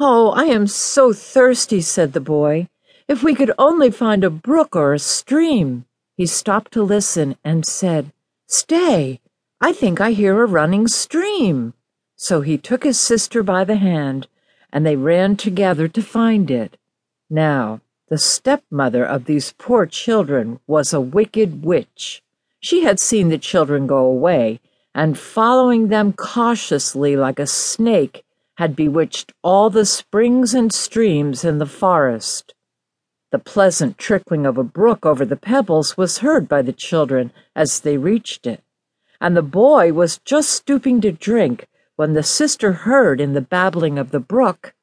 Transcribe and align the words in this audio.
Oh, 0.00 0.30
I 0.30 0.44
am 0.44 0.66
so 0.66 1.12
thirsty, 1.12 1.80
said 1.80 2.12
the 2.12 2.20
boy. 2.20 2.68
If 3.08 3.22
we 3.22 3.34
could 3.34 3.52
only 3.58 3.90
find 3.90 4.24
a 4.24 4.30
brook 4.30 4.74
or 4.74 4.94
a 4.94 4.98
stream. 4.98 5.84
He 6.16 6.26
stopped 6.26 6.72
to 6.72 6.82
listen 6.82 7.36
and 7.44 7.66
said, 7.66 8.12
Stay, 8.46 9.20
I 9.60 9.72
think 9.72 10.00
I 10.00 10.12
hear 10.12 10.42
a 10.42 10.46
running 10.46 10.88
stream. 10.88 11.74
So 12.16 12.40
he 12.40 12.58
took 12.58 12.84
his 12.84 12.98
sister 12.98 13.42
by 13.42 13.64
the 13.64 13.76
hand, 13.76 14.28
and 14.72 14.84
they 14.84 14.96
ran 14.96 15.36
together 15.36 15.88
to 15.88 16.02
find 16.02 16.50
it. 16.50 16.76
Now, 17.30 17.80
the 18.08 18.18
stepmother 18.18 19.04
of 19.04 19.24
these 19.24 19.54
poor 19.56 19.86
children 19.86 20.60
was 20.66 20.92
a 20.92 21.00
wicked 21.00 21.64
witch. 21.64 22.22
She 22.60 22.84
had 22.84 23.00
seen 23.00 23.28
the 23.28 23.38
children 23.38 23.86
go 23.86 24.04
away, 24.04 24.60
and 24.94 25.18
following 25.18 25.88
them 25.88 26.12
cautiously 26.12 27.16
like 27.16 27.38
a 27.38 27.46
snake, 27.46 28.24
had 28.58 28.76
bewitched 28.76 29.32
all 29.42 29.70
the 29.70 29.86
springs 29.86 30.54
and 30.54 30.72
streams 30.72 31.44
in 31.44 31.58
the 31.58 31.66
forest. 31.66 32.54
The 33.30 33.38
pleasant 33.38 33.96
trickling 33.96 34.44
of 34.44 34.58
a 34.58 34.64
brook 34.64 35.06
over 35.06 35.24
the 35.24 35.36
pebbles 35.36 35.96
was 35.96 36.18
heard 36.18 36.48
by 36.48 36.62
the 36.62 36.72
children 36.72 37.32
as 37.56 37.80
they 37.80 37.96
reached 37.96 38.46
it, 38.46 38.62
and 39.20 39.36
the 39.36 39.42
boy 39.42 39.92
was 39.92 40.18
just 40.24 40.50
stooping 40.50 41.00
to 41.00 41.12
drink 41.12 41.66
when 41.96 42.12
the 42.12 42.22
sister 42.22 42.72
heard 42.72 43.20
in 43.20 43.32
the 43.32 43.40
babbling 43.40 43.98
of 43.98 44.10
the 44.10 44.20
brook, 44.20 44.74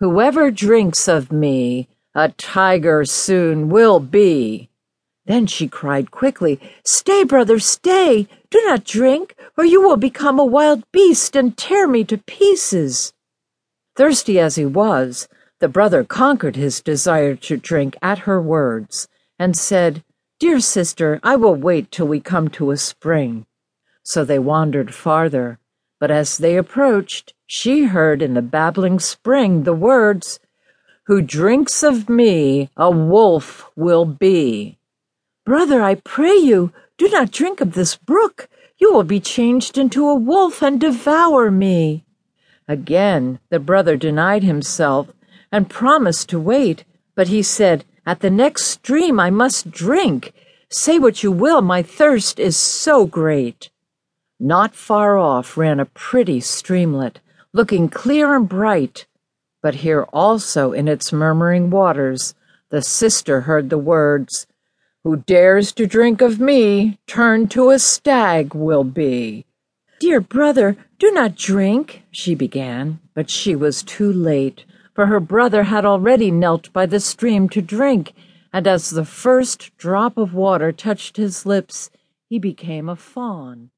Whoever 0.00 0.50
drinks 0.50 1.08
of 1.08 1.32
me, 1.32 1.88
a 2.14 2.28
tiger 2.28 3.04
soon 3.04 3.68
will 3.68 4.00
be. 4.00 4.70
Then 5.26 5.46
she 5.46 5.66
cried 5.66 6.10
quickly, 6.10 6.60
Stay, 6.84 7.24
brother, 7.24 7.58
stay! 7.58 8.28
Do 8.50 8.62
not 8.64 8.84
drink, 8.84 9.34
or 9.58 9.64
you 9.64 9.82
will 9.82 9.96
become 9.96 10.38
a 10.38 10.44
wild 10.44 10.84
beast 10.92 11.34
and 11.34 11.56
tear 11.56 11.88
me 11.88 12.04
to 12.04 12.16
pieces. 12.16 13.12
Thirsty 13.96 14.38
as 14.38 14.54
he 14.54 14.64
was, 14.64 15.26
the 15.58 15.68
brother 15.68 16.04
conquered 16.04 16.54
his 16.54 16.80
desire 16.80 17.34
to 17.34 17.56
drink 17.56 17.96
at 18.00 18.20
her 18.20 18.40
words, 18.40 19.08
and 19.36 19.56
said, 19.56 20.04
Dear 20.38 20.60
sister, 20.60 21.18
I 21.24 21.34
will 21.34 21.56
wait 21.56 21.90
till 21.90 22.06
we 22.06 22.20
come 22.20 22.48
to 22.50 22.70
a 22.70 22.76
spring. 22.76 23.46
So 24.04 24.24
they 24.24 24.38
wandered 24.38 24.94
farther, 24.94 25.58
but 25.98 26.12
as 26.12 26.38
they 26.38 26.56
approached, 26.56 27.34
she 27.44 27.84
heard 27.84 28.22
in 28.22 28.34
the 28.34 28.42
babbling 28.42 29.00
spring 29.00 29.64
the 29.64 29.74
words, 29.74 30.38
Who 31.06 31.20
drinks 31.20 31.82
of 31.82 32.08
me, 32.08 32.70
a 32.76 32.92
wolf 32.92 33.68
will 33.74 34.04
be. 34.04 34.78
Brother, 35.44 35.82
I 35.82 35.96
pray 35.96 36.36
you, 36.36 36.72
do 36.96 37.08
not 37.08 37.32
drink 37.32 37.60
of 37.60 37.72
this 37.72 37.96
brook. 37.96 38.48
You 38.78 38.92
will 38.92 39.04
be 39.04 39.20
changed 39.20 39.76
into 39.76 40.08
a 40.08 40.14
wolf 40.14 40.62
and 40.62 40.80
devour 40.80 41.50
me. 41.50 42.04
Again 42.66 43.40
the 43.50 43.58
brother 43.58 43.96
denied 43.96 44.42
himself 44.42 45.08
and 45.50 45.68
promised 45.68 46.28
to 46.28 46.38
wait, 46.40 46.84
but 47.14 47.28
he 47.28 47.42
said, 47.42 47.84
At 48.06 48.20
the 48.20 48.30
next 48.30 48.66
stream 48.66 49.18
I 49.18 49.30
must 49.30 49.70
drink. 49.70 50.32
Say 50.70 50.98
what 50.98 51.22
you 51.22 51.32
will, 51.32 51.62
my 51.62 51.82
thirst 51.82 52.38
is 52.38 52.56
so 52.56 53.06
great. 53.06 53.70
Not 54.38 54.74
far 54.74 55.18
off 55.18 55.56
ran 55.56 55.80
a 55.80 55.86
pretty 55.86 56.40
streamlet, 56.40 57.20
looking 57.52 57.88
clear 57.88 58.36
and 58.36 58.48
bright, 58.48 59.06
but 59.62 59.76
here 59.76 60.02
also 60.12 60.72
in 60.72 60.86
its 60.86 61.12
murmuring 61.12 61.70
waters 61.70 62.34
the 62.70 62.82
sister 62.82 63.40
heard 63.42 63.70
the 63.70 63.78
words, 63.78 64.46
Who 65.08 65.16
dares 65.16 65.72
to 65.72 65.86
drink 65.86 66.20
of 66.20 66.38
me, 66.38 66.98
turned 67.06 67.50
to 67.52 67.70
a 67.70 67.78
stag 67.78 68.52
will 68.52 68.84
be. 68.84 69.46
Dear 70.00 70.20
brother, 70.20 70.76
do 70.98 71.10
not 71.12 71.34
drink, 71.34 72.02
she 72.10 72.34
began, 72.34 73.00
but 73.14 73.30
she 73.30 73.56
was 73.56 73.82
too 73.82 74.12
late, 74.12 74.66
for 74.92 75.06
her 75.06 75.18
brother 75.18 75.62
had 75.62 75.86
already 75.86 76.30
knelt 76.30 76.70
by 76.74 76.84
the 76.84 77.00
stream 77.00 77.48
to 77.48 77.62
drink, 77.62 78.12
and 78.52 78.66
as 78.66 78.90
the 78.90 79.06
first 79.06 79.74
drop 79.78 80.18
of 80.18 80.34
water 80.34 80.72
touched 80.72 81.16
his 81.16 81.46
lips, 81.46 81.88
he 82.28 82.38
became 82.38 82.90
a 82.90 82.94
fawn. 82.94 83.70